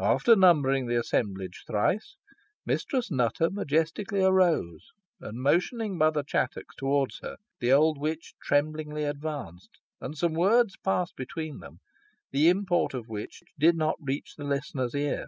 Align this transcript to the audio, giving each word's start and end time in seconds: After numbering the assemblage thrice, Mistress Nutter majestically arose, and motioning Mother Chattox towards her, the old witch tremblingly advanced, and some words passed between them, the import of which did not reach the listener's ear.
After 0.00 0.34
numbering 0.34 0.88
the 0.88 0.98
assemblage 0.98 1.62
thrice, 1.68 2.16
Mistress 2.66 3.12
Nutter 3.12 3.48
majestically 3.48 4.20
arose, 4.20 4.90
and 5.20 5.40
motioning 5.40 5.96
Mother 5.96 6.24
Chattox 6.24 6.74
towards 6.76 7.20
her, 7.22 7.36
the 7.60 7.70
old 7.70 7.96
witch 7.96 8.34
tremblingly 8.42 9.04
advanced, 9.04 9.70
and 10.00 10.18
some 10.18 10.34
words 10.34 10.76
passed 10.78 11.14
between 11.14 11.60
them, 11.60 11.78
the 12.32 12.48
import 12.48 12.92
of 12.92 13.06
which 13.06 13.40
did 13.56 13.76
not 13.76 13.94
reach 14.00 14.34
the 14.36 14.42
listener's 14.42 14.96
ear. 14.96 15.26